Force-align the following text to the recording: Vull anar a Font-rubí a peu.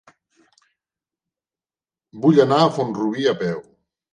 Vull 2.25 2.43
anar 2.47 2.59
a 2.63 2.73
Font-rubí 2.79 3.29
a 3.35 3.37
peu. 3.45 3.63